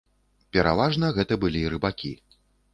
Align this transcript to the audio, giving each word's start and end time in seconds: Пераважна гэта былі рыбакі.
Пераважна 0.57 1.11
гэта 1.19 1.39
былі 1.45 1.61
рыбакі. 1.77 2.13